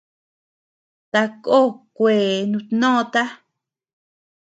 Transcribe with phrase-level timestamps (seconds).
[1.11, 3.23] Takoo kuee nutnóta.